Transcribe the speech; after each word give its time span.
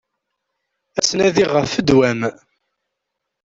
Ad 0.97 1.05
tnadiɣ 1.05 1.49
ɣef 1.57 1.73
ddwa-m. 1.79 2.21